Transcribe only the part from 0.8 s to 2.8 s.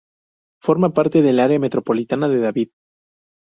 parte del área metropolitana de David.